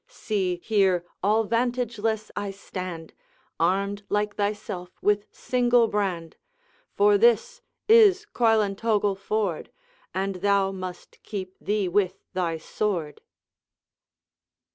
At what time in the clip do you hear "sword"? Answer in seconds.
12.57-13.21